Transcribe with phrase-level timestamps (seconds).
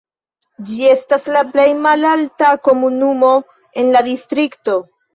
[0.69, 3.33] Ĝi estas la plej malalta komunumo
[3.85, 4.81] en la distrikto.